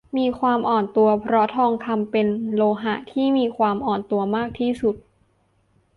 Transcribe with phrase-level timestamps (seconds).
[0.17, 4.95] มีความอ่อนตัว เพราะทองคำเป็นโลหะที่มีความอ่อนตัวมากที่สุด